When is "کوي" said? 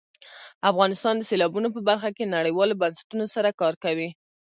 3.83-4.09